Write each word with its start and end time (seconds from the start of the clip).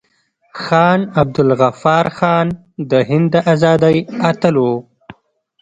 خان 0.61 0.99
عبدالغفار 1.21 2.05
خان 2.17 2.47
د 2.91 2.91
هند 3.09 3.27
د 3.33 3.35
ازادۍ 3.53 3.97
اتل 4.29 4.55
و. 4.59 4.65